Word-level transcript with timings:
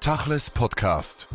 Tachles 0.00 0.48
Podcast. 0.48 1.26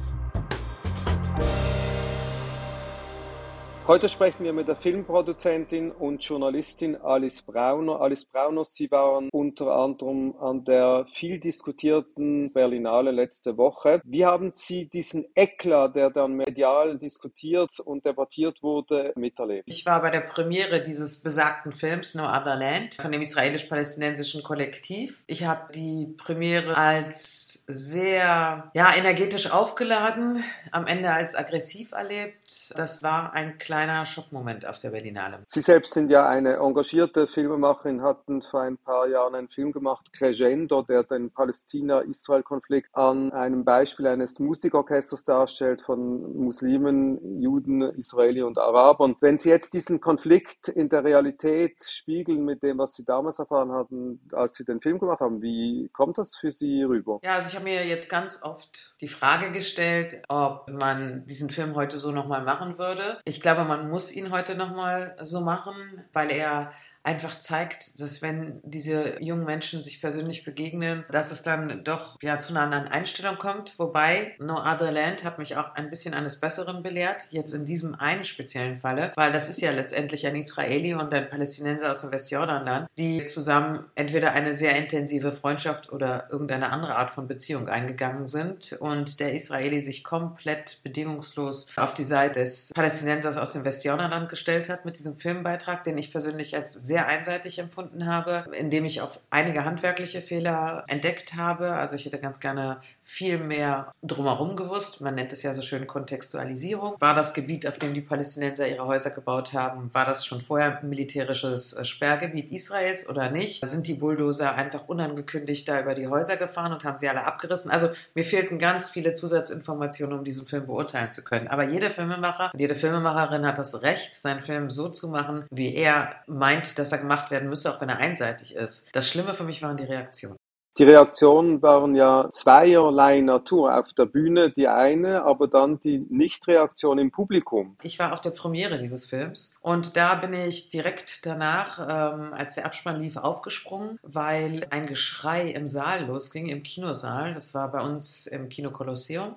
Heute 3.86 4.08
sprechen 4.08 4.46
wir 4.46 4.54
mit 4.54 4.70
der 4.70 4.78
Filmproduzentin 4.78 5.92
und 5.92 6.24
Journalistin 6.24 6.96
Alice 6.96 7.42
Brauner. 7.42 8.00
Alice 8.00 8.24
Brauner, 8.24 8.64
Sie 8.64 8.90
waren 8.90 9.28
unter 9.34 9.76
anderem 9.76 10.34
an 10.40 10.64
der 10.64 11.06
viel 11.12 11.38
diskutierten 11.38 12.54
Berlinale 12.54 13.12
letzte 13.12 13.58
Woche. 13.58 14.00
Wie 14.06 14.24
haben 14.24 14.54
Sie 14.56 14.86
diesen 14.86 15.26
Eklat, 15.36 15.98
der 15.98 16.12
dann 16.12 16.32
medial 16.32 16.98
diskutiert 16.98 17.78
und 17.82 18.06
debattiert 18.06 18.64
wurde, 18.64 19.12
miterlebt? 19.18 19.66
Ich 19.68 19.86
war 19.86 20.02
bei 20.02 20.12
der 20.12 20.22
Premiere 20.22 20.82
dieses 20.82 21.22
besagten 21.22 21.74
Films 21.74 22.16
No 22.16 22.24
Other 22.24 22.56
Land 22.56 22.96
von 22.96 23.12
dem 23.12 23.22
israelisch-palästinensischen 23.22 24.44
Kollektiv. 24.44 25.26
Ich 25.28 25.44
habe 25.44 25.74
die 25.74 26.16
Premiere 26.18 26.78
als 26.78 27.66
sehr 27.68 28.72
ja, 28.74 28.96
energetisch 28.98 29.52
aufgeladen, 29.52 30.42
am 30.72 30.88
Ende 30.88 31.12
als 31.12 31.36
aggressiv 31.36 31.92
erlebt. 31.92 32.74
Das 32.78 33.04
war 33.04 33.34
ein 33.34 33.58
kleiner 33.58 33.74
kleiner 33.84 34.06
Schockmoment 34.06 34.66
auf 34.66 34.80
der 34.80 34.92
Berlinale. 34.92 35.44
Sie 35.48 35.62
selbst 35.62 35.94
sind 35.94 36.10
ja 36.10 36.28
eine 36.28 36.56
engagierte 36.56 37.28
Filmemacherin, 37.28 38.02
hatten 38.02 38.42
vor 38.42 38.62
ein 38.62 38.78
paar 38.78 39.08
Jahren 39.08 39.36
einen 39.36 39.50
Film 39.50 39.72
gemacht, 39.74 40.14
Crescendo, 40.14 40.84
der 40.84 41.04
den 41.04 41.32
Palästina-Israel-Konflikt 41.32 42.90
an 42.94 43.34
einem 43.34 43.66
Beispiel 43.66 44.08
eines 44.08 44.40
Musikorchesters 44.40 45.26
darstellt 45.26 45.82
von 45.82 46.38
Muslimen, 46.38 47.42
Juden, 47.42 47.82
Israeli 47.82 48.42
und 48.42 48.58
Arabern. 48.58 49.16
Wenn 49.20 49.38
Sie 49.38 49.50
jetzt 49.50 49.74
diesen 49.74 50.00
Konflikt 50.00 50.70
in 50.70 50.88
der 50.88 51.04
Realität 51.04 51.84
spiegeln 51.84 52.46
mit 52.46 52.64
dem, 52.64 52.78
was 52.78 52.94
Sie 52.94 53.04
damals 53.04 53.40
erfahren 53.40 53.74
hatten, 53.74 54.22
als 54.32 54.56
Sie 54.56 54.64
den 54.64 54.80
Film 54.80 55.00
gemacht 55.00 55.20
haben, 55.20 55.42
wie 55.42 55.90
kommt 55.92 56.18
das 56.18 56.38
für 56.38 56.52
Sie 56.52 56.84
rüber? 56.84 57.20
Ja, 57.24 57.36
also 57.36 57.50
ich 57.50 57.56
habe 57.56 57.66
mir 57.66 57.86
jetzt 57.86 58.10
ganz 58.10 58.44
oft 58.44 58.96
die 59.02 59.10
Frage 59.10 59.52
gestellt, 59.52 60.22
ob 60.30 60.70
man 60.70 61.26
diesen 61.28 61.50
Film 61.50 61.76
heute 61.76 61.98
so 61.98 62.12
nochmal 62.12 62.44
machen 62.44 62.78
würde. 62.78 63.20
Ich 63.26 63.42
glaube, 63.42 63.63
aber 63.64 63.78
man 63.78 63.90
muss 63.90 64.12
ihn 64.12 64.32
heute 64.32 64.56
nochmal 64.56 65.16
so 65.22 65.42
machen, 65.42 65.74
weil 66.12 66.32
er 66.32 66.72
einfach 67.04 67.40
zeigt, 67.40 68.00
dass 68.00 68.22
wenn 68.22 68.62
diese 68.64 69.22
jungen 69.22 69.46
Menschen 69.46 69.84
sich 69.84 70.02
persönlich 70.02 70.44
begegnen, 70.44 71.06
dass 71.12 71.32
es 71.32 71.44
dann 71.44 71.84
doch 71.84 72.18
ja 72.22 72.40
zu 72.40 72.54
einer 72.54 72.62
anderen 72.62 72.88
Einstellung 72.88 73.38
kommt. 73.38 73.78
Wobei 73.78 74.36
No 74.40 74.56
Other 74.56 74.92
Land 74.92 75.24
hat 75.24 75.38
mich 75.38 75.58
auch 75.58 75.76
ein 75.76 75.90
bisschen 75.90 76.14
eines 76.14 76.40
Besseren 76.40 76.82
belehrt, 76.82 77.28
jetzt 77.30 77.54
in 77.54 77.66
diesem 77.66 77.96
einen 77.96 78.26
speziellen 78.26 78.78
Falle, 78.78 79.12
weil 79.16 79.32
das 79.32 79.50
ist 79.50 79.62
ja 79.62 79.72
letztendlich 79.72 80.26
ein 80.26 80.36
Israeli 80.36 80.94
und 80.94 81.14
ein 81.14 81.30
Palästinenser 81.30 81.92
aus 81.92 82.02
dem 82.02 82.12
Westjordanland, 82.12 82.88
die 82.98 83.26
zusammen 83.26 83.86
entweder 83.96 84.32
eine 84.32 84.54
sehr 84.54 84.76
intensive 84.78 85.32
Freundschaft 85.32 85.92
oder 85.92 86.28
irgendeine 86.32 86.72
andere 86.72 86.96
Art 86.96 87.12
von 87.12 87.28
Beziehung 87.28 87.68
eingegangen 87.68 88.26
sind 88.26 88.74
und 88.80 89.20
der 89.20 89.34
Israeli 89.34 89.82
sich 89.82 90.04
komplett 90.04 90.80
bedingungslos 90.84 91.74
auf 91.78 91.94
die 91.94 92.04
Seite 92.04 92.44
des 92.44 92.72
Palästinensers 92.74 93.38
aus 93.38 93.52
dem 93.52 93.64
Westjordanland 93.64 94.30
gestellt 94.30 94.70
hat 94.70 94.86
mit 94.86 94.98
diesem 94.98 95.18
Filmbeitrag, 95.18 95.84
den 95.84 95.98
ich 95.98 96.12
persönlich 96.12 96.56
als 96.56 96.74
sehr 96.74 96.93
sehr 96.94 97.08
einseitig 97.08 97.58
empfunden 97.58 98.06
habe, 98.06 98.46
indem 98.56 98.86
ich 98.86 99.02
auf 99.02 99.20
einige 99.32 99.66
handwerkliche 99.66 100.22
Fehler 100.22 100.84
entdeckt 100.88 101.34
habe. 101.34 101.74
Also 101.74 101.96
ich 101.96 102.06
hätte 102.06 102.20
ganz 102.20 102.40
gerne 102.40 102.78
viel 103.02 103.40
mehr 103.40 103.92
drumherum 104.04 104.56
gewusst. 104.56 105.02
Man 105.02 105.16
nennt 105.16 105.34
es 105.34 105.42
ja 105.42 105.54
so 105.54 105.64
schön 105.64 105.88
Kontextualisierung. 105.88 106.94
War 107.00 107.16
das 107.16 107.34
Gebiet, 107.34 107.66
auf 107.66 107.80
dem 107.80 107.96
die 107.96 108.02
Palästinenser 108.02 108.68
ihre 108.68 108.86
Häuser 108.86 109.10
gebaut 109.10 109.54
haben, 109.54 109.90
war 109.92 110.06
das 110.06 110.24
schon 110.24 110.40
vorher 110.40 110.82
militärisches 110.84 111.74
äh, 111.74 111.84
Sperrgebiet 111.84 112.52
Israels 112.52 113.10
oder 113.10 113.32
nicht? 113.32 113.66
Sind 113.66 113.88
die 113.88 113.96
Bulldozer 113.96 114.54
einfach 114.54 114.88
unangekündigt 114.88 115.68
da 115.68 115.80
über 115.80 115.96
die 115.96 116.08
Häuser 116.08 116.38
gefahren 116.38 116.74
und 116.74 116.84
haben 116.84 117.00
sie 117.00 117.10
alle 117.10 117.26
abgerissen? 117.26 117.72
Also 117.72 117.90
mir 118.14 118.24
fehlten 118.24 118.60
ganz 118.60 118.92
viele 118.92 119.14
Zusatzinformationen, 119.14 120.20
um 120.20 120.24
diesen 120.24 120.46
Film 120.46 120.68
beurteilen 120.68 121.12
zu 121.12 121.24
können. 121.24 121.48
Aber 121.48 121.64
jeder 121.64 121.90
Filmemacher 121.90 122.52
und 122.54 122.60
jede 122.60 122.76
Filmemacherin 122.76 123.48
hat 123.48 123.58
das 123.58 123.82
Recht, 123.82 124.14
seinen 124.14 124.42
Film 124.42 124.70
so 124.70 124.90
zu 124.90 125.08
machen, 125.08 125.46
wie 125.50 125.74
er 125.74 126.18
meint, 126.28 126.78
dass 126.78 126.83
dass 126.84 126.92
er 126.92 127.00
gemacht 127.00 127.32
werden 127.32 127.50
müsse, 127.50 127.72
auch 127.72 127.82
wenn 127.82 127.90
er 127.90 127.98
einseitig 127.98 128.56
ist. 128.56 128.94
Das 128.94 129.10
Schlimme 129.10 129.34
für 129.34 129.44
mich 129.44 129.62
waren 129.62 129.78
die 129.78 129.84
Reaktionen. 129.84 130.38
Die 130.80 130.84
Reaktionen 130.84 131.62
waren 131.62 131.94
ja 131.94 132.30
zweierlei 132.32 133.22
Natur. 133.22 133.78
Auf 133.78 133.94
der 133.94 134.06
Bühne 134.06 134.52
die 134.52 134.68
eine, 134.68 135.22
aber 135.22 135.48
dann 135.48 135.80
die 135.82 136.00
Nichtreaktion 136.10 136.98
im 136.98 137.12
Publikum. 137.12 137.78
Ich 137.84 138.00
war 138.00 138.12
auf 138.12 138.22
der 138.22 138.32
Premiere 138.32 138.80
dieses 138.80 139.06
Films 139.06 139.56
und 139.62 139.96
da 139.96 140.16
bin 140.16 140.34
ich 140.34 140.70
direkt 140.70 141.28
danach, 141.28 141.80
ähm, 141.80 142.34
als 142.34 142.56
der 142.56 142.66
Abspann 142.66 143.00
lief, 143.00 143.18
aufgesprungen, 143.18 144.00
weil 144.02 144.66
ein 144.72 144.88
Geschrei 144.88 145.52
im 145.52 145.68
Saal 145.68 146.06
losging, 146.06 146.48
im 146.48 146.64
Kinosaal. 146.64 147.34
Das 147.34 147.54
war 147.54 147.72
bei 147.72 147.82
uns 147.82 148.26
im 148.26 148.50
Kino 148.50 148.72
Kolosseum 148.72 149.36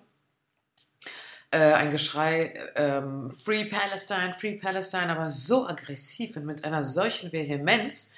äh, 1.57 1.73
ein 1.73 1.91
Geschrei, 1.91 2.53
ähm, 2.75 3.31
Free 3.31 3.65
Palestine, 3.65 4.35
Free 4.39 4.57
Palestine, 4.57 5.09
aber 5.09 5.31
so 5.31 5.67
aggressiv 5.67 6.37
und 6.37 6.45
mit 6.45 6.65
einer 6.65 6.83
solchen 6.83 7.33
Vehemenz, 7.33 8.15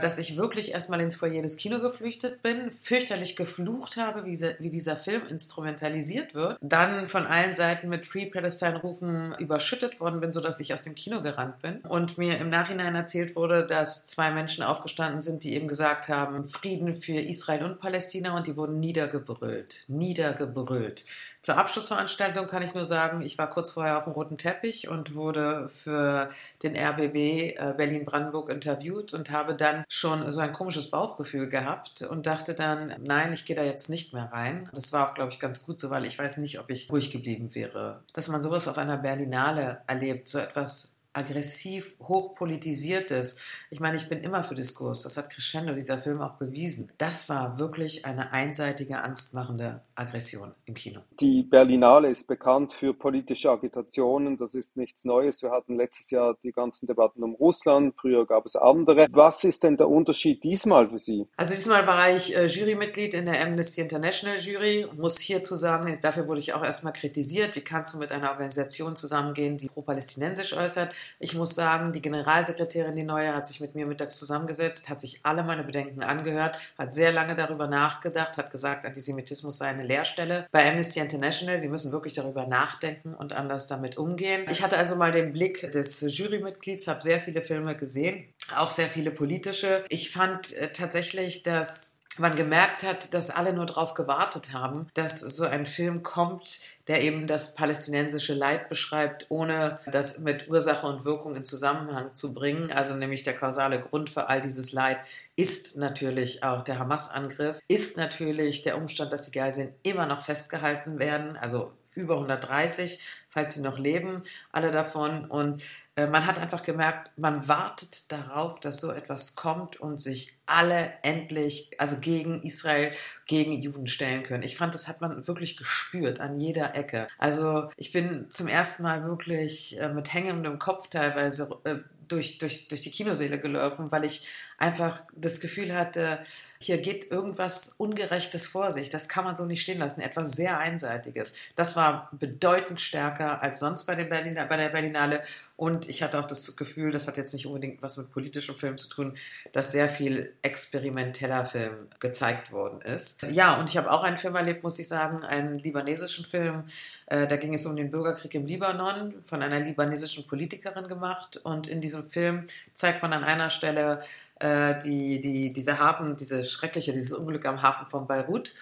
dass 0.00 0.18
ich 0.18 0.36
wirklich 0.36 0.72
erstmal 0.72 1.00
ins 1.00 1.16
Foyer 1.16 1.42
des 1.42 1.56
Kino 1.56 1.80
geflüchtet 1.80 2.40
bin, 2.40 2.70
fürchterlich 2.70 3.34
geflucht 3.36 3.96
habe, 3.96 4.24
wie, 4.24 4.40
wie, 4.60 4.70
dieser 4.70 4.96
Film 4.96 5.26
instrumentalisiert 5.28 6.34
wird, 6.34 6.56
dann 6.62 7.08
von 7.08 7.26
allen 7.26 7.56
Seiten 7.56 7.88
mit 7.88 8.06
Free 8.06 8.26
Palestine 8.26 8.80
Rufen 8.80 9.34
überschüttet 9.38 9.98
worden 10.00 10.20
bin, 10.20 10.32
sodass 10.32 10.60
ich 10.60 10.72
aus 10.72 10.82
dem 10.82 10.94
Kino 10.94 11.20
gerannt 11.20 11.60
bin 11.60 11.80
und 11.80 12.16
mir 12.16 12.38
im 12.38 12.48
Nachhinein 12.48 12.94
erzählt 12.94 13.34
wurde, 13.34 13.66
dass 13.66 14.06
zwei 14.06 14.30
Menschen 14.30 14.62
aufgestanden 14.62 15.20
sind, 15.20 15.42
die 15.42 15.54
eben 15.54 15.68
gesagt 15.68 16.08
haben, 16.08 16.48
Frieden 16.48 16.94
für 16.94 17.20
Israel 17.20 17.64
und 17.64 17.80
Palästina 17.80 18.36
und 18.36 18.46
die 18.46 18.56
wurden 18.56 18.78
niedergebrüllt, 18.80 19.84
niedergebrüllt. 19.88 21.04
Zur 21.42 21.56
Abschlussveranstaltung 21.56 22.46
kann 22.46 22.62
ich 22.62 22.74
nur 22.74 22.84
sagen, 22.84 23.22
ich 23.22 23.38
war 23.38 23.48
kurz 23.48 23.70
vorher 23.70 23.98
auf 23.98 24.04
dem 24.04 24.12
roten 24.12 24.38
Teppich 24.38 24.88
und 24.88 25.14
wurde 25.14 25.68
für 25.68 26.30
den 26.62 26.76
RBB 26.76 27.16
äh, 27.56 27.74
Berlin-Brandenburg 27.76 28.50
interviewt 28.50 29.14
und 29.14 29.30
habe 29.30 29.54
dann 29.54 29.84
schon 29.88 30.30
so 30.32 30.40
ein 30.40 30.52
komisches 30.52 30.90
Bauchgefühl 30.90 31.48
gehabt 31.48 32.02
und 32.02 32.26
dachte 32.26 32.54
dann, 32.54 32.94
nein, 33.00 33.32
ich 33.32 33.44
gehe 33.44 33.56
da 33.56 33.62
jetzt 33.62 33.88
nicht 33.88 34.12
mehr 34.12 34.30
rein. 34.32 34.68
Das 34.74 34.92
war 34.92 35.08
auch, 35.08 35.14
glaube 35.14 35.32
ich, 35.32 35.40
ganz 35.40 35.64
gut 35.64 35.80
so, 35.80 35.90
weil 35.90 36.06
ich 36.06 36.18
weiß 36.18 36.38
nicht, 36.38 36.58
ob 36.58 36.70
ich 36.70 36.90
ruhig 36.90 37.10
geblieben 37.10 37.54
wäre. 37.54 38.02
Dass 38.12 38.28
man 38.28 38.42
sowas 38.42 38.68
auf 38.68 38.78
einer 38.78 38.98
Berlinale 38.98 39.82
erlebt, 39.86 40.28
so 40.28 40.38
etwas 40.38 40.97
aggressiv, 41.12 41.96
hochpolitisiert 42.00 43.10
ist. 43.10 43.42
Ich 43.70 43.80
meine, 43.80 43.96
ich 43.96 44.08
bin 44.08 44.20
immer 44.20 44.44
für 44.44 44.54
Diskurs. 44.54 45.02
Das 45.02 45.16
hat 45.16 45.30
Crescendo, 45.30 45.74
dieser 45.74 45.98
Film, 45.98 46.20
auch 46.20 46.34
bewiesen. 46.34 46.92
Das 46.98 47.28
war 47.28 47.58
wirklich 47.58 48.04
eine 48.04 48.32
einseitige, 48.32 49.02
angstmachende 49.02 49.82
Aggression 49.94 50.54
im 50.66 50.74
Kino. 50.74 51.00
Die 51.20 51.42
Berlinale 51.42 52.08
ist 52.10 52.26
bekannt 52.26 52.72
für 52.72 52.94
politische 52.94 53.50
Agitationen. 53.50 54.36
Das 54.36 54.54
ist 54.54 54.76
nichts 54.76 55.04
Neues. 55.04 55.42
Wir 55.42 55.50
hatten 55.50 55.76
letztes 55.76 56.10
Jahr 56.10 56.36
die 56.42 56.52
ganzen 56.52 56.86
Debatten 56.86 57.22
um 57.22 57.34
Russland. 57.34 57.94
Früher 58.00 58.26
gab 58.26 58.46
es 58.46 58.54
andere. 58.54 59.08
Was 59.10 59.44
ist 59.44 59.64
denn 59.64 59.76
der 59.76 59.88
Unterschied 59.88 60.44
diesmal 60.44 60.88
für 60.88 60.98
Sie? 60.98 61.26
Also 61.36 61.54
diesmal 61.54 61.86
war 61.86 62.14
ich 62.14 62.36
äh, 62.36 62.46
Jurymitglied 62.46 63.14
in 63.14 63.26
der 63.26 63.44
Amnesty 63.44 63.80
International 63.80 64.38
Jury. 64.38 64.86
Muss 64.96 65.18
hierzu 65.18 65.56
sagen, 65.56 65.98
dafür 66.00 66.28
wurde 66.28 66.40
ich 66.40 66.52
auch 66.52 66.62
erstmal 66.62 66.92
kritisiert. 66.92 67.56
Wie 67.56 67.62
kannst 67.62 67.94
du 67.94 67.98
mit 67.98 68.12
einer 68.12 68.30
Organisation 68.30 68.96
zusammengehen, 68.96 69.56
die 69.56 69.68
pro-palästinensisch 69.68 70.56
äußert? 70.56 70.94
Ich 71.18 71.34
muss 71.34 71.54
sagen, 71.54 71.92
die 71.92 72.02
Generalsekretärin, 72.02 72.96
die 72.96 73.04
neue, 73.04 73.34
hat 73.34 73.46
sich 73.46 73.60
mit 73.60 73.74
mir 73.74 73.86
mittags 73.86 74.18
zusammengesetzt, 74.18 74.88
hat 74.88 75.00
sich 75.00 75.20
alle 75.22 75.42
meine 75.44 75.64
Bedenken 75.64 76.02
angehört, 76.02 76.58
hat 76.76 76.94
sehr 76.94 77.12
lange 77.12 77.34
darüber 77.36 77.66
nachgedacht, 77.66 78.36
hat 78.36 78.50
gesagt, 78.50 78.84
Antisemitismus 78.84 79.58
sei 79.58 79.68
eine 79.68 79.84
Leerstelle. 79.84 80.46
Bei 80.52 80.68
Amnesty 80.70 81.00
International, 81.00 81.58
sie 81.58 81.68
müssen 81.68 81.92
wirklich 81.92 82.12
darüber 82.12 82.46
nachdenken 82.46 83.14
und 83.14 83.32
anders 83.32 83.66
damit 83.66 83.96
umgehen. 83.96 84.46
Ich 84.50 84.62
hatte 84.62 84.76
also 84.76 84.96
mal 84.96 85.12
den 85.12 85.32
Blick 85.32 85.70
des 85.72 86.00
Jurymitglieds, 86.00 86.88
habe 86.88 87.02
sehr 87.02 87.20
viele 87.20 87.42
Filme 87.42 87.76
gesehen, 87.76 88.32
auch 88.56 88.70
sehr 88.70 88.86
viele 88.86 89.10
politische. 89.10 89.84
Ich 89.88 90.10
fand 90.10 90.52
äh, 90.54 90.72
tatsächlich, 90.72 91.42
dass 91.42 91.98
man 92.18 92.34
gemerkt 92.36 92.82
hat, 92.82 93.14
dass 93.14 93.30
alle 93.30 93.52
nur 93.52 93.66
darauf 93.66 93.94
gewartet 93.94 94.52
haben, 94.52 94.88
dass 94.94 95.20
so 95.20 95.44
ein 95.44 95.66
Film 95.66 96.02
kommt, 96.02 96.60
der 96.88 97.02
eben 97.02 97.26
das 97.26 97.54
palästinensische 97.54 98.34
Leid 98.34 98.68
beschreibt, 98.68 99.26
ohne 99.28 99.78
das 99.86 100.18
mit 100.20 100.48
Ursache 100.48 100.86
und 100.86 101.04
Wirkung 101.04 101.36
in 101.36 101.44
Zusammenhang 101.44 102.14
zu 102.14 102.34
bringen. 102.34 102.72
Also 102.72 102.94
nämlich 102.94 103.22
der 103.22 103.34
kausale 103.34 103.80
Grund 103.80 104.10
für 104.10 104.28
all 104.28 104.40
dieses 104.40 104.72
Leid 104.72 104.98
ist 105.36 105.76
natürlich 105.76 106.42
auch 106.42 106.62
der 106.62 106.78
Hamas-Angriff, 106.78 107.60
ist 107.68 107.96
natürlich 107.96 108.62
der 108.62 108.78
Umstand, 108.78 109.12
dass 109.12 109.26
die 109.26 109.38
Geiseln 109.38 109.74
immer 109.82 110.06
noch 110.06 110.22
festgehalten 110.22 110.98
werden, 110.98 111.36
also 111.36 111.72
über 111.98 112.14
130, 112.14 113.00
falls 113.28 113.54
sie 113.54 113.62
noch 113.62 113.78
leben, 113.78 114.22
alle 114.52 114.70
davon. 114.70 115.24
Und 115.26 115.62
äh, 115.98 116.06
man 116.06 116.26
hat 116.26 116.38
einfach 116.38 116.62
gemerkt, 116.62 117.10
man 117.18 117.48
wartet 117.48 118.12
darauf, 118.12 118.60
dass 118.60 118.80
so 118.80 118.92
etwas 118.92 119.34
kommt 119.34 119.80
und 119.80 120.00
sich 120.00 120.38
alle 120.46 120.92
endlich, 121.02 121.72
also 121.78 121.98
gegen 121.98 122.40
Israel, 122.42 122.92
gegen 123.26 123.52
Juden 123.52 123.88
stellen 123.88 124.22
können. 124.22 124.44
Ich 124.44 124.56
fand, 124.56 124.74
das 124.74 124.86
hat 124.86 125.00
man 125.00 125.26
wirklich 125.26 125.56
gespürt 125.56 126.20
an 126.20 126.38
jeder 126.38 126.76
Ecke. 126.76 127.08
Also 127.18 127.68
ich 127.76 127.90
bin 127.90 128.28
zum 128.30 128.46
ersten 128.46 128.84
Mal 128.84 129.04
wirklich 129.04 129.78
äh, 129.80 129.88
mit 129.88 130.14
hängendem 130.14 130.60
Kopf 130.60 130.86
teilweise 130.88 131.50
äh, 131.64 131.76
durch, 132.06 132.38
durch, 132.38 132.68
durch 132.68 132.80
die 132.80 132.92
Kinoseele 132.92 133.40
gelaufen, 133.40 133.90
weil 133.90 134.04
ich 134.04 134.28
einfach 134.56 135.02
das 135.16 135.40
Gefühl 135.40 135.76
hatte, 135.76 136.20
hier 136.60 136.78
geht 136.78 137.10
irgendwas 137.10 137.74
Ungerechtes 137.78 138.46
vor 138.46 138.70
sich. 138.70 138.90
Das 138.90 139.08
kann 139.08 139.24
man 139.24 139.36
so 139.36 139.44
nicht 139.44 139.62
stehen 139.62 139.78
lassen. 139.78 140.00
Etwas 140.00 140.32
sehr 140.32 140.58
Einseitiges. 140.58 141.34
Das 141.54 141.76
war 141.76 142.10
bedeutend 142.12 142.80
stärker 142.80 143.42
als 143.42 143.60
sonst 143.60 143.84
bei, 143.84 143.94
den 143.94 144.08
Berliner, 144.08 144.44
bei 144.44 144.56
der 144.56 144.70
Berlinale. 144.70 145.22
Und 145.56 145.88
ich 145.88 146.02
hatte 146.02 146.18
auch 146.18 146.24
das 146.24 146.56
Gefühl, 146.56 146.90
das 146.90 147.06
hat 147.06 147.16
jetzt 147.16 147.32
nicht 147.32 147.46
unbedingt 147.46 147.82
was 147.82 147.96
mit 147.96 148.12
politischem 148.12 148.56
Film 148.56 148.76
zu 148.78 148.88
tun, 148.88 149.16
dass 149.52 149.72
sehr 149.72 149.88
viel 149.88 150.32
experimenteller 150.42 151.44
Film 151.44 151.88
gezeigt 152.00 152.52
worden 152.52 152.80
ist. 152.80 153.22
Ja, 153.22 153.58
und 153.58 153.68
ich 153.68 153.76
habe 153.76 153.90
auch 153.90 154.02
einen 154.02 154.16
Film 154.16 154.36
erlebt, 154.36 154.62
muss 154.62 154.78
ich 154.78 154.88
sagen, 154.88 155.24
einen 155.24 155.58
libanesischen 155.58 156.24
Film. 156.24 156.64
Äh, 157.06 157.26
da 157.26 157.36
ging 157.36 157.54
es 157.54 157.66
um 157.66 157.76
den 157.76 157.90
Bürgerkrieg 157.90 158.34
im 158.34 158.46
Libanon, 158.46 159.14
von 159.22 159.42
einer 159.42 159.60
libanesischen 159.60 160.26
Politikerin 160.26 160.88
gemacht. 160.88 161.40
Und 161.42 161.66
in 161.66 161.80
diesem 161.80 162.10
Film 162.10 162.46
zeigt 162.74 163.02
man 163.02 163.12
an 163.12 163.24
einer 163.24 163.50
Stelle 163.50 164.02
äh, 164.40 164.78
die, 164.80 165.20
die, 165.20 165.52
diese 165.52 165.78
Hafen, 165.78 166.16
diese 166.16 166.44
schreckliche, 166.44 166.92
dieses 166.92 167.12
Unglück 167.12 167.46
am 167.46 167.62
Hafen 167.62 167.86
von 167.86 168.06
Beirut. 168.06 168.52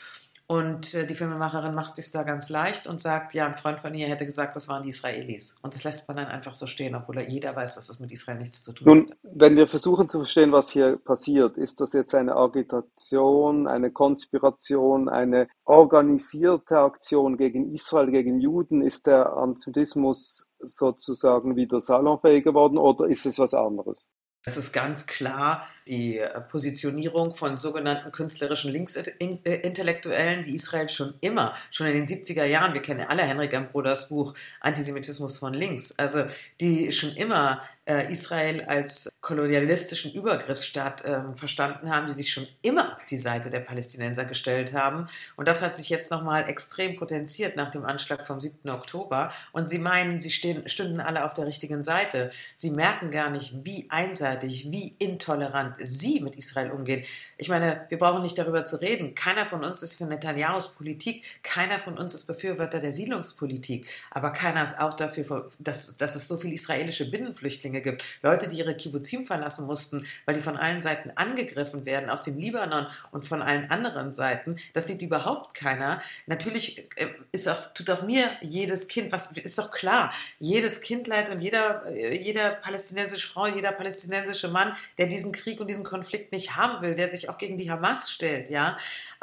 Und 0.48 0.94
äh, 0.94 1.06
die 1.06 1.14
Filmemacherin 1.14 1.74
macht 1.74 1.96
sich 1.96 2.08
da 2.12 2.22
ganz 2.22 2.50
leicht 2.50 2.86
und 2.86 3.00
sagt, 3.00 3.34
ja, 3.34 3.46
ein 3.46 3.56
Freund 3.56 3.80
von 3.80 3.92
ihr 3.94 4.06
hätte 4.06 4.24
gesagt, 4.24 4.54
das 4.54 4.68
waren 4.68 4.84
die 4.84 4.90
Israelis. 4.90 5.58
Und 5.62 5.74
das 5.74 5.82
lässt 5.82 6.06
man 6.06 6.18
dann 6.18 6.28
einfach 6.28 6.54
so 6.54 6.68
stehen, 6.68 6.94
obwohl 6.94 7.18
jeder 7.22 7.56
weiß, 7.56 7.74
dass 7.74 7.88
das 7.88 7.98
mit 7.98 8.12
Israel 8.12 8.38
nichts 8.38 8.62
zu 8.62 8.72
tun 8.72 8.86
hat. 8.86 8.94
Nun, 8.94 9.06
wenn 9.24 9.56
wir 9.56 9.66
versuchen 9.66 10.08
zu 10.08 10.18
verstehen, 10.18 10.52
was 10.52 10.70
hier 10.70 10.98
passiert, 10.98 11.56
ist 11.56 11.80
das 11.80 11.94
jetzt 11.94 12.14
eine 12.14 12.36
Agitation, 12.36 13.66
eine 13.66 13.90
Konspiration, 13.90 15.08
eine 15.08 15.48
organisierte 15.64 16.78
Aktion 16.78 17.36
gegen 17.36 17.74
Israel, 17.74 18.12
gegen 18.12 18.38
Juden? 18.38 18.82
Ist 18.82 19.08
der 19.08 19.32
Antisemitismus 19.32 20.46
sozusagen 20.60 21.56
wieder 21.56 21.80
salonfähig 21.80 22.44
geworden 22.44 22.78
oder 22.78 23.06
ist 23.06 23.26
es 23.26 23.40
was 23.40 23.52
anderes? 23.52 24.06
Es 24.48 24.56
ist 24.56 24.72
ganz 24.72 25.08
klar 25.08 25.66
die 25.86 26.18
äh, 26.18 26.40
Positionierung 26.40 27.32
von 27.34 27.58
sogenannten 27.58 28.12
künstlerischen 28.12 28.72
Linksintellektuellen, 28.72 30.42
die 30.42 30.54
Israel 30.54 30.88
schon 30.88 31.14
immer, 31.20 31.54
schon 31.70 31.86
in 31.86 31.94
den 31.94 32.06
70er 32.06 32.44
Jahren, 32.44 32.74
wir 32.74 32.82
kennen 32.82 33.06
alle 33.08 33.22
Henrik 33.22 33.52
M. 33.52 33.68
Broders 33.70 34.08
Buch 34.08 34.34
Antisemitismus 34.60 35.38
von 35.38 35.54
links, 35.54 35.96
also 35.98 36.24
die 36.60 36.90
schon 36.92 37.10
immer 37.14 37.60
äh, 37.86 38.12
Israel 38.12 38.64
als 38.64 39.08
kolonialistischen 39.20 40.12
Übergriffsstaat 40.12 41.04
äh, 41.04 41.20
verstanden 41.34 41.90
haben, 41.90 42.06
die 42.06 42.12
sich 42.12 42.32
schon 42.32 42.46
immer 42.62 42.96
auf 42.96 43.04
die 43.06 43.16
Seite 43.16 43.48
der 43.48 43.60
Palästinenser 43.60 44.24
gestellt 44.24 44.72
haben. 44.72 45.06
Und 45.36 45.48
das 45.48 45.62
hat 45.62 45.76
sich 45.76 45.88
jetzt 45.88 46.10
nochmal 46.10 46.48
extrem 46.48 46.96
potenziert 46.96 47.56
nach 47.56 47.70
dem 47.70 47.84
Anschlag 47.84 48.26
vom 48.26 48.40
7. 48.40 48.68
Oktober. 48.70 49.32
Und 49.52 49.68
sie 49.68 49.78
meinen, 49.78 50.20
sie 50.20 50.30
stehen, 50.30 50.68
stünden 50.68 51.00
alle 51.00 51.24
auf 51.24 51.34
der 51.34 51.46
richtigen 51.46 51.84
Seite. 51.84 52.30
Sie 52.56 52.70
merken 52.70 53.10
gar 53.10 53.30
nicht, 53.30 53.64
wie 53.64 53.86
einseitig, 53.88 54.70
wie 54.70 54.94
intolerant 54.98 55.75
sie 55.80 56.20
mit 56.20 56.36
Israel 56.36 56.70
umgehen. 56.70 57.04
Ich 57.36 57.48
meine, 57.48 57.86
wir 57.88 57.98
brauchen 57.98 58.22
nicht 58.22 58.38
darüber 58.38 58.64
zu 58.64 58.80
reden. 58.80 59.14
Keiner 59.14 59.46
von 59.46 59.64
uns 59.64 59.82
ist 59.82 59.96
für 59.96 60.04
Netanyahus 60.04 60.74
Politik, 60.74 61.24
keiner 61.42 61.78
von 61.78 61.98
uns 61.98 62.14
ist 62.14 62.26
Befürworter 62.26 62.78
der 62.78 62.92
Siedlungspolitik, 62.92 63.86
aber 64.10 64.30
keiner 64.30 64.64
ist 64.64 64.78
auch 64.78 64.94
dafür, 64.94 65.50
dass, 65.58 65.96
dass 65.96 66.16
es 66.16 66.28
so 66.28 66.36
viele 66.36 66.54
israelische 66.54 67.10
Binnenflüchtlinge 67.10 67.82
gibt. 67.82 68.04
Leute, 68.22 68.48
die 68.48 68.58
ihre 68.58 68.76
Kibbuzim 68.76 69.26
verlassen 69.26 69.66
mussten, 69.66 70.06
weil 70.24 70.34
die 70.34 70.40
von 70.40 70.56
allen 70.56 70.80
Seiten 70.80 71.10
angegriffen 71.14 71.84
werden, 71.86 72.10
aus 72.10 72.22
dem 72.22 72.38
Libanon 72.38 72.86
und 73.10 73.26
von 73.26 73.42
allen 73.42 73.70
anderen 73.70 74.12
Seiten. 74.12 74.56
Das 74.72 74.86
sieht 74.86 75.02
überhaupt 75.02 75.54
keiner. 75.54 76.00
Natürlich 76.26 76.78
äh, 76.96 77.06
ist 77.32 77.48
auch, 77.48 77.72
tut 77.74 77.90
auch 77.90 78.02
mir 78.02 78.30
jedes 78.40 78.88
Kind, 78.88 79.12
was 79.12 79.32
ist 79.32 79.58
doch 79.58 79.70
klar, 79.70 80.12
jedes 80.38 80.80
Kind 80.80 81.06
leid 81.06 81.30
und 81.30 81.40
jeder, 81.40 81.86
äh, 81.86 82.16
jeder 82.16 82.50
palästinensische 82.50 83.28
Frau, 83.28 83.46
jeder 83.46 83.72
palästinensische 83.72 84.48
Mann, 84.48 84.76
der 84.98 85.06
diesen 85.06 85.32
Krieg 85.32 85.60
und 85.60 85.68
diesen 85.68 85.84
Konflikt 85.84 86.32
nicht 86.32 86.56
haben 86.56 86.82
will, 86.82 86.94
der 86.94 87.10
sich 87.10 87.28
auch 87.28 87.38
gegen 87.38 87.58
die 87.58 87.70
Hamas 87.70 88.10
stellt, 88.10 88.50
ja. 88.50 88.76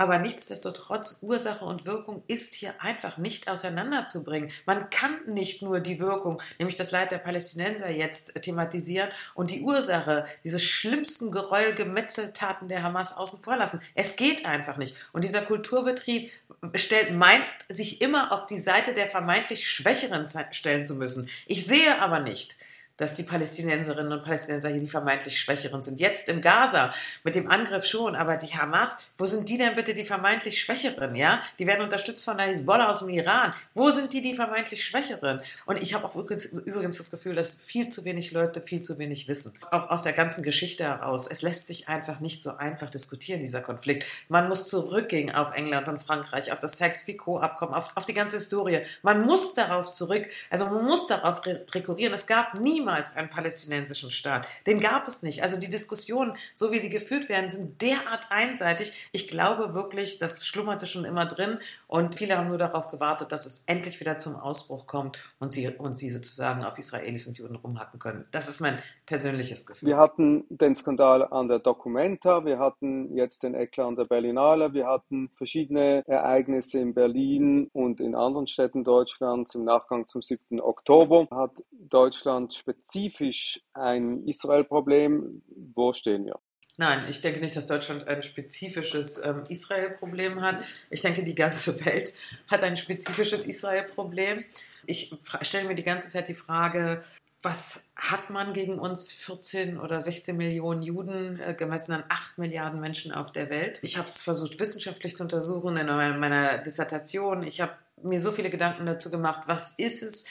Aber 0.03 0.19
nichtsdestotrotz, 0.19 1.19
Ursache 1.21 1.63
und 1.63 1.85
Wirkung 1.85 2.23
ist 2.27 2.55
hier 2.55 2.73
einfach 2.81 3.17
nicht 3.17 3.47
auseinanderzubringen. 3.47 4.51
Man 4.65 4.89
kann 4.89 5.15
nicht 5.27 5.61
nur 5.61 5.79
die 5.79 5.97
Wirkung, 5.97 6.41
nämlich 6.59 6.75
das 6.75 6.91
Leid 6.91 7.11
der 7.11 7.19
Palästinenser 7.19 7.89
jetzt 7.89 8.35
thematisieren 8.41 9.07
und 9.33 9.49
die 9.49 9.61
Ursache, 9.61 10.25
diese 10.43 10.59
schlimmsten 10.59 11.31
Geräuel, 11.31 11.73
Gemetzeltaten 11.73 12.67
der 12.67 12.83
Hamas 12.83 13.15
außen 13.15 13.41
vor 13.41 13.55
lassen. 13.55 13.79
Es 13.95 14.17
geht 14.17 14.45
einfach 14.45 14.75
nicht. 14.75 14.93
Und 15.13 15.23
dieser 15.23 15.41
Kulturbetrieb 15.41 16.33
stellt, 16.75 17.13
meint, 17.13 17.45
sich 17.69 18.01
immer 18.01 18.33
auf 18.33 18.45
die 18.45 18.57
Seite 18.57 18.93
der 18.93 19.07
vermeintlich 19.07 19.69
Schwächeren 19.69 20.27
stellen 20.51 20.83
zu 20.83 20.95
müssen. 20.95 21.29
Ich 21.47 21.65
sehe 21.65 22.01
aber 22.01 22.19
nicht, 22.19 22.57
dass 22.97 23.15
die 23.15 23.23
Palästinenserinnen 23.23 24.11
und 24.11 24.23
Palästinenser 24.23 24.69
hier 24.69 24.79
die 24.79 24.87
vermeintlich 24.87 25.39
Schwächeren 25.39 25.81
sind. 25.81 25.99
Jetzt 25.99 26.29
im 26.29 26.41
Gaza 26.41 26.93
mit 27.23 27.35
dem 27.35 27.49
Angriff 27.49 27.85
schon, 27.85 28.15
aber 28.15 28.37
die 28.37 28.55
Hamas, 28.55 28.97
wo 29.17 29.25
sind 29.25 29.49
die 29.49 29.57
denn 29.57 29.75
bitte 29.75 29.95
die 29.95 30.05
vermeintlich 30.05 30.61
Schwächeren? 30.61 31.15
Ja, 31.15 31.41
die 31.57 31.65
werden 31.65 31.83
unterstützt 31.83 32.23
von 32.23 32.37
der 32.37 32.47
Hisbollah 32.47 32.89
aus 32.89 32.99
dem 32.99 33.09
Iran. 33.09 33.53
Wo 33.73 33.89
sind 33.89 34.13
die 34.13 34.21
die 34.21 34.35
vermeintlich 34.35 34.85
Schwächeren? 34.85 35.41
Und 35.65 35.81
ich 35.81 35.93
habe 35.95 36.05
auch 36.05 36.15
übrigens, 36.15 36.45
übrigens 36.45 36.97
das 36.97 37.09
Gefühl, 37.09 37.33
dass 37.33 37.55
viel 37.55 37.87
zu 37.87 38.05
wenig 38.05 38.31
Leute 38.31 38.61
viel 38.61 38.81
zu 38.81 38.99
wenig 38.99 39.27
wissen. 39.27 39.53
Auch 39.71 39.89
aus 39.89 40.03
der 40.03 40.13
ganzen 40.13 40.43
Geschichte 40.43 40.83
heraus. 40.83 41.27
Es 41.27 41.41
lässt 41.41 41.67
sich 41.67 41.89
einfach 41.89 42.19
nicht 42.19 42.43
so 42.43 42.57
einfach 42.57 42.91
diskutieren, 42.91 43.41
dieser 43.41 43.61
Konflikt. 43.61 44.05
Man 44.27 44.47
muss 44.49 44.67
zurückgehen 44.67 45.33
auf 45.33 45.53
England 45.55 45.87
und 45.89 45.97
Frankreich, 45.97 46.51
auf 46.51 46.59
das 46.59 46.77
Sykes-Picot-Abkommen, 46.77 47.73
auf, 47.73 47.95
auf 47.95 48.05
die 48.05 48.13
ganze 48.13 48.37
Historie. 48.37 48.81
Man 49.01 49.25
muss 49.25 49.55
darauf 49.55 49.91
zurück, 49.91 50.29
also 50.51 50.65
man 50.65 50.85
muss 50.85 51.07
darauf 51.07 51.41
rekurrieren. 51.73 52.13
Es 52.13 52.27
gab 52.27 52.59
nie 52.59 52.82
niemals 52.83 53.15
einen 53.15 53.29
palästinensischen 53.29 54.11
Staat. 54.11 54.47
Den 54.67 54.79
gab 54.79 55.07
es 55.07 55.23
nicht. 55.23 55.41
Also 55.41 55.59
die 55.59 55.69
Diskussionen, 55.69 56.35
so 56.53 56.71
wie 56.71 56.79
sie 56.79 56.89
geführt 56.89 57.29
werden, 57.29 57.49
sind 57.49 57.81
derart 57.81 58.27
einseitig. 58.29 59.07
Ich 59.11 59.27
glaube 59.27 59.73
wirklich, 59.73 60.19
das 60.19 60.45
schlummerte 60.45 60.85
schon 60.85 61.05
immer 61.05 61.25
drin 61.25 61.59
und 61.87 62.15
viele 62.15 62.37
haben 62.37 62.49
nur 62.49 62.57
darauf 62.57 62.87
gewartet, 62.87 63.31
dass 63.31 63.45
es 63.45 63.63
endlich 63.67 63.99
wieder 63.99 64.17
zum 64.17 64.35
Ausbruch 64.35 64.85
kommt 64.85 65.19
und 65.39 65.51
sie, 65.51 65.69
und 65.69 65.97
sie 65.97 66.09
sozusagen 66.09 66.65
auf 66.65 66.77
Israelis 66.77 67.25
und 67.27 67.37
Juden 67.37 67.55
rumhacken 67.55 67.99
können. 67.99 68.25
Das 68.31 68.49
ist 68.49 68.59
mein 68.59 68.77
persönliches 69.05 69.65
Gefühl. 69.65 69.89
Wir 69.89 69.97
hatten 69.97 70.45
den 70.49 70.75
Skandal 70.75 71.27
an 71.31 71.47
der 71.47 71.59
Documenta, 71.59 72.45
wir 72.45 72.59
hatten 72.59 73.15
jetzt 73.15 73.43
den 73.43 73.53
Eklat 73.55 73.87
an 73.87 73.95
der 73.95 74.05
Berlinale, 74.05 74.73
wir 74.73 74.87
hatten 74.87 75.29
verschiedene 75.35 76.03
Ereignisse 76.07 76.79
in 76.79 76.93
Berlin 76.93 77.69
und 77.73 78.01
in 78.01 78.15
anderen 78.15 78.47
Städten 78.47 78.83
Deutschlands 78.83 79.55
im 79.55 79.63
Nachgang 79.63 80.07
zum 80.07 80.21
7. 80.21 80.61
Oktober. 80.61 81.27
Hat 81.31 81.63
Deutschland 81.71 82.53
spezifisch 82.53 83.61
ein 83.73 84.23
Israel-Problem? 84.25 85.41
Wo 85.75 85.93
stehen 85.93 86.25
wir? 86.25 86.39
Nein, 86.77 87.05
ich 87.07 87.21
denke 87.21 87.39
nicht, 87.39 87.55
dass 87.55 87.67
Deutschland 87.67 88.07
ein 88.07 88.23
spezifisches 88.23 89.23
ähm, 89.23 89.43
Israel-Problem 89.47 90.41
hat. 90.41 90.63
Ich 90.89 91.01
denke, 91.01 91.23
die 91.23 91.35
ganze 91.35 91.79
Welt 91.85 92.13
hat 92.49 92.63
ein 92.63 92.77
spezifisches 92.77 93.45
Israel-Problem. 93.45 94.43
Ich 94.85 95.15
stelle 95.41 95.67
mir 95.67 95.75
die 95.75 95.83
ganze 95.83 96.09
Zeit 96.09 96.27
die 96.27 96.33
Frage, 96.33 97.01
was 97.43 97.83
hat 97.97 98.29
man 98.29 98.53
gegen 98.53 98.79
uns 98.79 99.11
14 99.11 99.77
oder 99.77 99.99
16 99.99 100.35
Millionen 100.35 100.81
Juden 100.81 101.39
äh, 101.39 101.53
gemessen 101.53 101.91
an 101.91 102.03
8 102.07 102.37
Milliarden 102.37 102.79
Menschen 102.79 103.11
auf 103.11 103.31
der 103.31 103.49
Welt? 103.49 103.79
Ich 103.83 103.97
habe 103.97 104.07
es 104.07 104.21
versucht 104.21 104.59
wissenschaftlich 104.59 105.15
zu 105.15 105.23
untersuchen 105.23 105.75
in 105.75 105.87
meiner 105.87 106.57
Dissertation. 106.59 107.43
Ich 107.43 107.59
habe 107.59 107.73
mir 108.01 108.19
so 108.19 108.31
viele 108.31 108.49
Gedanken 108.49 108.85
dazu 108.85 109.11
gemacht, 109.11 109.43
was 109.45 109.77
ist 109.77 110.03
es? 110.03 110.25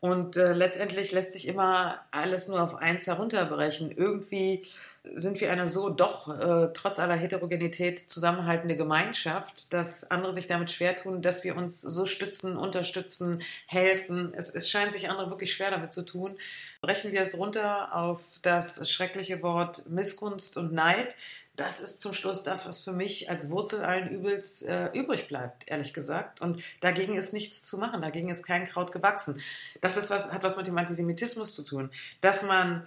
Und 0.00 0.36
äh, 0.36 0.52
letztendlich 0.52 1.12
lässt 1.12 1.32
sich 1.32 1.48
immer 1.48 2.00
alles 2.10 2.48
nur 2.48 2.60
auf 2.60 2.74
eins 2.74 3.06
herunterbrechen. 3.06 3.90
Irgendwie 3.90 4.66
sind 5.14 5.40
wir 5.40 5.50
eine 5.50 5.66
so 5.66 5.90
doch 5.90 6.28
äh, 6.28 6.68
trotz 6.72 6.98
aller 6.98 7.14
Heterogenität 7.14 7.98
zusammenhaltende 7.98 8.76
Gemeinschaft, 8.76 9.72
dass 9.72 10.10
andere 10.10 10.32
sich 10.32 10.46
damit 10.46 10.70
schwer 10.70 10.96
tun, 10.96 11.22
dass 11.22 11.44
wir 11.44 11.56
uns 11.56 11.80
so 11.80 12.06
stützen, 12.06 12.56
unterstützen, 12.56 13.42
helfen. 13.66 14.32
Es, 14.34 14.54
es 14.54 14.70
scheint 14.70 14.92
sich 14.92 15.10
andere 15.10 15.30
wirklich 15.30 15.52
schwer 15.52 15.70
damit 15.70 15.92
zu 15.92 16.02
tun. 16.02 16.36
Brechen 16.80 17.12
wir 17.12 17.22
es 17.22 17.38
runter 17.38 17.94
auf 17.94 18.38
das 18.42 18.90
schreckliche 18.90 19.42
Wort 19.42 19.88
Missgunst 19.88 20.56
und 20.56 20.72
Neid. 20.72 21.16
Das 21.58 21.80
ist 21.80 22.00
zum 22.00 22.12
Schluss 22.12 22.44
das, 22.44 22.68
was 22.68 22.78
für 22.78 22.92
mich 22.92 23.28
als 23.30 23.50
Wurzel 23.50 23.82
allen 23.82 24.08
Übels 24.10 24.62
äh, 24.62 24.90
übrig 24.94 25.26
bleibt, 25.26 25.68
ehrlich 25.68 25.92
gesagt. 25.92 26.40
Und 26.40 26.62
dagegen 26.80 27.14
ist 27.14 27.32
nichts 27.32 27.64
zu 27.64 27.78
machen, 27.78 28.00
dagegen 28.00 28.28
ist 28.28 28.46
kein 28.46 28.64
Kraut 28.66 28.92
gewachsen. 28.92 29.40
Das 29.80 29.96
ist 29.96 30.08
was, 30.10 30.32
hat 30.32 30.44
was 30.44 30.56
mit 30.56 30.68
dem 30.68 30.78
Antisemitismus 30.78 31.56
zu 31.56 31.64
tun. 31.64 31.90
Dass 32.20 32.44
man 32.44 32.86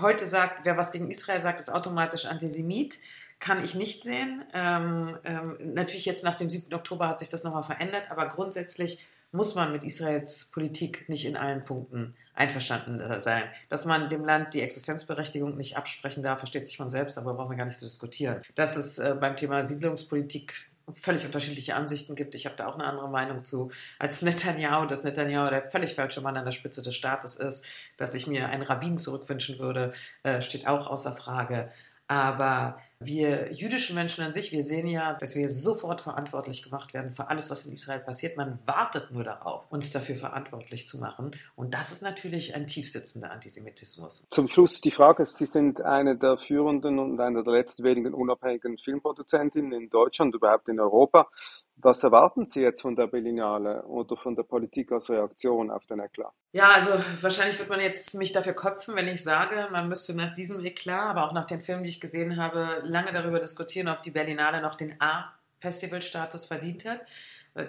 heute 0.00 0.26
sagt, 0.26 0.64
wer 0.64 0.76
was 0.76 0.92
gegen 0.92 1.10
Israel 1.10 1.38
sagt, 1.38 1.60
ist 1.60 1.70
automatisch 1.70 2.26
Antisemit. 2.26 2.98
Kann 3.38 3.64
ich 3.64 3.74
nicht 3.74 4.04
sehen. 4.04 4.44
Ähm, 4.54 5.18
ähm, 5.24 5.56
natürlich 5.74 6.04
jetzt 6.04 6.22
nach 6.22 6.36
dem 6.36 6.48
7. 6.48 6.72
Oktober 6.74 7.08
hat 7.08 7.18
sich 7.18 7.28
das 7.28 7.42
nochmal 7.42 7.64
verändert, 7.64 8.10
aber 8.10 8.28
grundsätzlich 8.28 9.06
muss 9.32 9.54
man 9.54 9.72
mit 9.72 9.82
Israels 9.82 10.50
Politik 10.52 11.08
nicht 11.08 11.24
in 11.24 11.36
allen 11.36 11.64
Punkten 11.64 12.14
einverstanden 12.34 13.20
sein. 13.20 13.42
Dass 13.68 13.84
man 13.84 14.08
dem 14.08 14.24
Land 14.24 14.54
die 14.54 14.62
Existenzberechtigung 14.62 15.56
nicht 15.56 15.76
absprechen 15.76 16.22
darf, 16.22 16.38
versteht 16.38 16.66
sich 16.66 16.76
von 16.76 16.90
selbst, 16.90 17.18
aber 17.18 17.34
brauchen 17.34 17.50
wir 17.50 17.56
gar 17.56 17.66
nicht 17.66 17.78
zu 17.78 17.86
diskutieren. 17.86 18.42
Dass 18.54 18.76
es 18.76 18.98
äh, 18.98 19.16
beim 19.18 19.36
Thema 19.36 19.62
Siedlungspolitik 19.62 20.70
völlig 20.90 21.24
unterschiedliche 21.24 21.74
Ansichten 21.74 22.14
gibt. 22.14 22.34
Ich 22.34 22.46
habe 22.46 22.56
da 22.56 22.66
auch 22.66 22.74
eine 22.74 22.84
andere 22.84 23.08
Meinung 23.08 23.44
zu 23.44 23.70
als 23.98 24.22
Netanyahu, 24.22 24.86
dass 24.86 25.04
Netanyahu 25.04 25.50
der 25.50 25.70
völlig 25.70 25.94
falsche 25.94 26.20
Mann 26.20 26.36
an 26.36 26.44
der 26.44 26.52
Spitze 26.52 26.82
des 26.82 26.94
Staates 26.94 27.36
ist, 27.36 27.66
dass 27.96 28.14
ich 28.14 28.26
mir 28.26 28.48
einen 28.48 28.62
Rabbin 28.62 28.98
zurückwünschen 28.98 29.58
würde, 29.58 29.92
äh, 30.22 30.40
steht 30.40 30.66
auch 30.66 30.86
außer 30.88 31.12
Frage. 31.12 31.70
Aber 32.08 32.78
Wir 33.04 33.52
jüdischen 33.52 33.94
Menschen 33.94 34.24
an 34.24 34.32
sich, 34.32 34.52
wir 34.52 34.62
sehen 34.62 34.86
ja, 34.86 35.14
dass 35.14 35.34
wir 35.34 35.48
sofort 35.48 36.00
verantwortlich 36.00 36.62
gemacht 36.62 36.94
werden 36.94 37.10
für 37.10 37.28
alles, 37.28 37.50
was 37.50 37.66
in 37.66 37.74
Israel 37.74 38.00
passiert. 38.00 38.36
Man 38.36 38.58
wartet 38.66 39.10
nur 39.10 39.24
darauf, 39.24 39.70
uns 39.70 39.92
dafür 39.92 40.16
verantwortlich 40.16 40.86
zu 40.86 40.98
machen. 40.98 41.36
Und 41.54 41.74
das 41.74 41.92
ist 41.92 42.02
natürlich 42.02 42.54
ein 42.54 42.66
tiefsitzender 42.66 43.30
Antisemitismus. 43.30 44.26
Zum 44.30 44.48
Schluss 44.48 44.80
die 44.80 44.90
Frage, 44.90 45.26
Sie 45.26 45.46
sind 45.46 45.80
eine 45.80 46.16
der 46.16 46.38
führenden 46.38 46.98
und 46.98 47.20
eine 47.20 47.42
der 47.42 47.52
letzten 47.52 47.84
wenigen 47.84 48.14
unabhängigen 48.14 48.78
Filmproduzentinnen 48.78 49.72
in 49.72 49.90
Deutschland, 49.90 50.34
überhaupt 50.34 50.68
in 50.68 50.80
Europa. 50.80 51.28
Was 51.76 52.04
erwarten 52.04 52.46
Sie 52.46 52.60
jetzt 52.60 52.82
von 52.82 52.94
der 52.94 53.08
Berlinale 53.08 53.82
oder 53.86 54.16
von 54.16 54.36
der 54.36 54.44
Politik 54.44 54.92
als 54.92 55.10
Reaktion 55.10 55.70
auf 55.70 55.84
den 55.86 55.98
Eklat? 55.98 56.32
Ja, 56.52 56.70
also 56.74 56.90
wahrscheinlich 57.20 57.58
wird 57.58 57.70
man 57.70 57.80
jetzt 57.80 58.14
mich 58.14 58.30
dafür 58.30 58.52
köpfen, 58.52 58.94
wenn 58.94 59.08
ich 59.08 59.24
sage, 59.24 59.68
man 59.72 59.88
müsste 59.88 60.14
nach 60.14 60.32
diesem 60.32 60.64
Eklat, 60.64 61.16
aber 61.16 61.26
auch 61.26 61.32
nach 61.32 61.46
den 61.46 61.60
Filmen, 61.60 61.82
die 61.82 61.90
ich 61.90 62.00
gesehen 62.00 62.36
habe, 62.36 62.84
lange 62.92 63.12
darüber 63.12 63.40
diskutieren, 63.40 63.88
ob 63.88 64.02
die 64.02 64.10
Berlinale 64.10 64.60
noch 64.60 64.74
den 64.74 64.94
A-Festivalstatus 65.00 66.46
verdient 66.46 66.84
hat. 66.84 67.00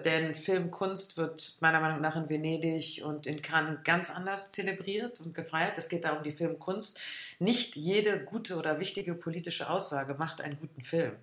Denn 0.06 0.34
Filmkunst 0.34 1.18
wird 1.18 1.58
meiner 1.60 1.82
Meinung 1.82 2.00
nach 2.00 2.16
in 2.16 2.30
Venedig 2.30 3.02
und 3.04 3.28
in 3.28 3.42
Cannes 3.42 3.80
ganz 3.84 4.10
anders 4.10 4.52
zelebriert 4.52 5.20
und 5.20 5.34
gefeiert. 5.34 5.78
Es 5.78 5.90
geht 5.90 6.06
da 6.06 6.14
um 6.14 6.24
die 6.24 6.32
Filmkunst. 6.32 7.02
Nicht 7.40 7.76
jede 7.76 8.24
gute 8.24 8.56
oder 8.56 8.80
wichtige 8.80 9.14
politische 9.14 9.70
Aussage 9.70 10.14
macht 10.14 10.40
einen 10.40 10.58
guten 10.58 10.82
Film. 10.82 11.18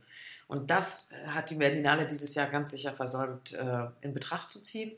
Und 0.47 0.69
das 0.71 1.09
hat 1.29 1.49
die 1.49 1.55
Berlinale 1.55 2.07
dieses 2.07 2.35
Jahr 2.35 2.49
ganz 2.49 2.73
sicher 2.73 2.93
versäumt, 2.93 3.53
äh, 3.53 3.87
in 4.03 4.13
Betracht 4.13 4.51
zu 4.51 4.61
ziehen. 4.61 4.93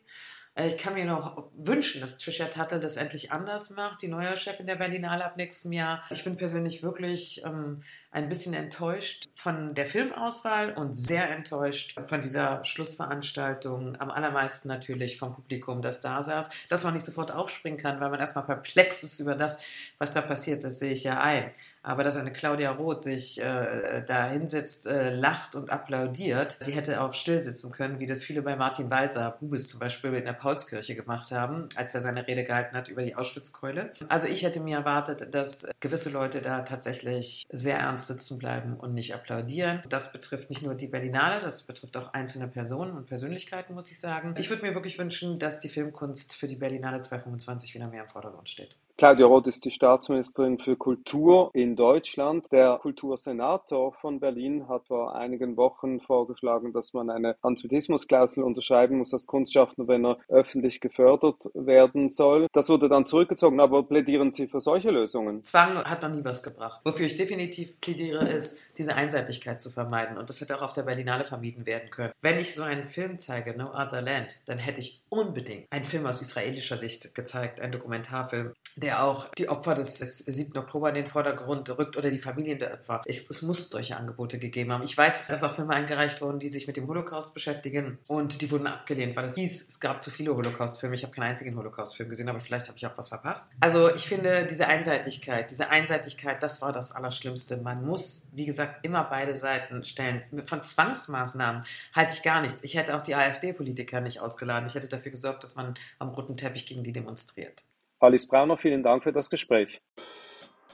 Äh, 0.54 0.68
ich 0.68 0.78
kann 0.78 0.94
mir 0.94 1.04
noch 1.04 1.50
wünschen, 1.54 2.00
dass 2.00 2.18
Trisha 2.18 2.46
Tuttle 2.46 2.80
das 2.80 2.96
endlich 2.96 3.32
anders 3.32 3.70
macht, 3.70 4.02
die 4.02 4.08
neue 4.08 4.36
Chefin 4.36 4.66
der 4.66 4.76
Berlinale 4.76 5.24
ab 5.24 5.36
nächstem 5.36 5.72
Jahr. 5.72 6.02
Ich 6.10 6.24
bin 6.24 6.36
persönlich 6.36 6.82
wirklich 6.82 7.44
ähm, 7.44 7.80
ein 8.12 8.28
bisschen 8.28 8.52
enttäuscht 8.52 9.28
von 9.34 9.74
der 9.74 9.86
Filmauswahl 9.86 10.74
und 10.74 10.94
sehr 10.94 11.30
enttäuscht 11.30 11.98
von 12.06 12.20
dieser 12.20 12.62
Schlussveranstaltung. 12.62 13.98
Am 13.98 14.10
allermeisten 14.10 14.68
natürlich 14.68 15.18
vom 15.18 15.32
Publikum, 15.32 15.80
das 15.80 16.02
da 16.02 16.22
saß. 16.22 16.50
Dass 16.68 16.84
man 16.84 16.92
nicht 16.92 17.06
sofort 17.06 17.32
aufspringen 17.32 17.78
kann, 17.78 18.00
weil 18.00 18.10
man 18.10 18.20
erstmal 18.20 18.44
perplex 18.44 19.02
ist 19.02 19.18
über 19.18 19.34
das, 19.34 19.60
was 19.98 20.12
da 20.12 20.20
passiert, 20.20 20.62
das 20.62 20.78
sehe 20.78 20.92
ich 20.92 21.04
ja 21.04 21.20
ein. 21.20 21.50
Aber 21.82 22.04
dass 22.04 22.16
eine 22.16 22.32
Claudia 22.32 22.70
Roth 22.72 23.02
sich 23.02 23.40
äh, 23.40 24.04
da 24.06 24.28
hinsetzt, 24.28 24.86
äh, 24.86 25.10
lacht 25.14 25.54
und 25.54 25.70
applaudiert, 25.70 26.58
die 26.66 26.72
hätte 26.72 27.00
auch 27.00 27.14
still 27.14 27.38
sitzen 27.38 27.72
können, 27.72 27.98
wie 27.98 28.06
das 28.06 28.22
viele 28.22 28.42
bei 28.42 28.56
Martin 28.56 28.90
Walser, 28.90 29.34
Bubis 29.40 29.68
zum 29.68 29.80
Beispiel 29.80 30.12
in 30.12 30.24
der 30.24 30.34
Paulskirche 30.34 30.94
gemacht 30.94 31.32
haben, 31.32 31.70
als 31.76 31.94
er 31.94 32.02
seine 32.02 32.26
Rede 32.26 32.44
gehalten 32.44 32.76
hat 32.76 32.88
über 32.88 33.02
die 33.02 33.16
Auschwitzkeule. 33.16 33.92
Also 34.08 34.28
ich 34.28 34.44
hätte 34.44 34.60
mir 34.60 34.76
erwartet, 34.76 35.34
dass 35.34 35.66
gewisse 35.80 36.10
Leute 36.10 36.42
da 36.42 36.60
tatsächlich 36.60 37.46
sehr 37.50 37.78
ernst 37.78 38.01
sitzen 38.06 38.38
bleiben 38.38 38.76
und 38.76 38.94
nicht 38.94 39.14
applaudieren. 39.14 39.82
Das 39.88 40.12
betrifft 40.12 40.50
nicht 40.50 40.62
nur 40.62 40.74
die 40.74 40.86
Berlinale, 40.86 41.40
das 41.40 41.62
betrifft 41.64 41.96
auch 41.96 42.12
einzelne 42.12 42.48
Personen 42.48 42.96
und 42.96 43.06
Persönlichkeiten, 43.06 43.74
muss 43.74 43.90
ich 43.90 43.98
sagen. 43.98 44.34
Ich 44.38 44.50
würde 44.50 44.62
mir 44.62 44.74
wirklich 44.74 44.98
wünschen, 44.98 45.38
dass 45.38 45.60
die 45.60 45.68
Filmkunst 45.68 46.34
für 46.34 46.46
die 46.46 46.56
Berlinale 46.56 47.00
2025 47.00 47.74
wieder 47.74 47.88
mehr 47.88 48.02
im 48.02 48.08
Vordergrund 48.08 48.48
steht. 48.48 48.76
Claudia 48.98 49.26
Roth 49.26 49.48
ist 49.48 49.64
die 49.64 49.70
Staatsministerin 49.70 50.58
für 50.58 50.76
Kultur 50.76 51.50
in 51.54 51.74
Deutschland. 51.74 52.52
Der 52.52 52.78
Kultursenator 52.80 53.92
von 53.94 54.20
Berlin 54.20 54.68
hat 54.68 54.86
vor 54.86 55.16
einigen 55.16 55.56
Wochen 55.56 56.00
vorgeschlagen, 56.00 56.72
dass 56.72 56.92
man 56.92 57.10
eine 57.10 57.36
Antisemitismusklausel 57.42 58.44
unterschreiben 58.44 58.98
muss 58.98 59.12
als 59.12 59.26
Kunstschaffender, 59.26 59.88
wenn 59.88 60.04
er 60.04 60.18
öffentlich 60.28 60.80
gefördert 60.80 61.50
werden 61.54 62.12
soll. 62.12 62.46
Das 62.52 62.68
wurde 62.68 62.88
dann 62.88 63.06
zurückgezogen, 63.06 63.58
aber 63.60 63.82
plädieren 63.82 64.30
Sie 64.30 64.46
für 64.46 64.60
solche 64.60 64.90
Lösungen? 64.90 65.42
Zwang 65.42 65.82
hat 65.84 66.02
noch 66.02 66.10
nie 66.10 66.24
was 66.24 66.42
gebracht. 66.42 66.80
Wofür 66.84 67.06
ich 67.06 67.16
definitiv 67.16 67.80
plädiere, 67.80 68.28
ist, 68.28 68.60
diese 68.78 68.94
Einseitigkeit 68.94 69.60
zu 69.60 69.70
vermeiden. 69.70 70.16
Und 70.16 70.28
das 70.28 70.40
hätte 70.40 70.56
auch 70.56 70.62
auf 70.62 70.72
der 70.74 70.82
Berlinale 70.82 71.24
vermieden 71.24 71.66
werden 71.66 71.90
können. 71.90 72.12
Wenn 72.20 72.38
ich 72.38 72.54
so 72.54 72.62
einen 72.62 72.86
Film 72.86 73.18
zeige, 73.18 73.56
No 73.56 73.70
Other 73.70 74.02
Land, 74.02 74.42
dann 74.46 74.58
hätte 74.58 74.80
ich 74.80 75.00
unbedingt 75.08 75.66
einen 75.70 75.84
Film 75.84 76.06
aus 76.06 76.20
israelischer 76.20 76.76
Sicht 76.76 77.14
gezeigt, 77.14 77.60
einen 77.60 77.72
Dokumentarfilm, 77.72 78.52
der 78.82 79.04
auch 79.04 79.28
die 79.38 79.48
Opfer 79.48 79.74
des, 79.74 79.98
des 79.98 80.18
7. 80.18 80.58
Oktober 80.58 80.88
in 80.88 80.96
den 80.96 81.06
Vordergrund 81.06 81.70
rückt 81.70 81.96
oder 81.96 82.10
die 82.10 82.18
Familien 82.18 82.58
der 82.58 82.74
Opfer. 82.74 83.02
Ich, 83.06 83.28
es 83.30 83.42
muss 83.42 83.70
solche 83.70 83.96
Angebote 83.96 84.38
gegeben 84.38 84.72
haben. 84.72 84.82
Ich 84.82 84.96
weiß, 84.96 85.28
dass 85.28 85.42
auch 85.42 85.54
Filme 85.54 85.74
eingereicht 85.74 86.20
wurden, 86.20 86.40
die 86.40 86.48
sich 86.48 86.66
mit 86.66 86.76
dem 86.76 86.88
Holocaust 86.88 87.34
beschäftigen 87.34 87.98
und 88.08 88.40
die 88.42 88.50
wurden 88.50 88.66
abgelehnt, 88.66 89.16
weil 89.16 89.24
es 89.26 89.36
hieß, 89.36 89.68
es 89.68 89.80
gab 89.80 90.02
zu 90.02 90.10
viele 90.10 90.34
Holocaust-Filme. 90.34 90.94
Ich 90.94 91.04
habe 91.04 91.14
keinen 91.14 91.30
einzigen 91.30 91.56
Holocaust-Film 91.56 92.08
gesehen, 92.08 92.28
aber 92.28 92.40
vielleicht 92.40 92.68
habe 92.68 92.76
ich 92.76 92.86
auch 92.86 92.96
was 92.96 93.08
verpasst. 93.08 93.52
Also 93.60 93.94
ich 93.94 94.06
finde 94.06 94.46
diese 94.46 94.66
Einseitigkeit, 94.66 95.50
diese 95.50 95.70
Einseitigkeit, 95.70 96.42
das 96.42 96.60
war 96.60 96.72
das 96.72 96.92
Allerschlimmste. 96.92 97.58
Man 97.58 97.84
muss, 97.86 98.28
wie 98.32 98.46
gesagt, 98.46 98.84
immer 98.84 99.04
beide 99.04 99.34
Seiten 99.34 99.84
stellen. 99.84 100.22
Von 100.44 100.62
Zwangsmaßnahmen 100.62 101.64
halte 101.94 102.12
ich 102.14 102.22
gar 102.22 102.40
nichts. 102.40 102.62
Ich 102.62 102.76
hätte 102.76 102.96
auch 102.96 103.02
die 103.02 103.14
AfD-Politiker 103.14 104.00
nicht 104.00 104.20
ausgeladen. 104.20 104.66
Ich 104.66 104.74
hätte 104.74 104.88
dafür 104.88 105.12
gesorgt, 105.12 105.44
dass 105.44 105.54
man 105.54 105.74
am 105.98 106.08
roten 106.08 106.36
Teppich 106.36 106.66
gegen 106.66 106.82
die 106.82 106.92
demonstriert. 106.92 107.62
Alice 108.02 108.26
Brauner, 108.26 108.56
vielen 108.56 108.82
Dank 108.82 109.04
für 109.04 109.12
das 109.12 109.30
Gespräch. 109.30 109.80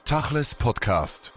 Tachles 0.03 0.55
Podcast. 0.55 1.31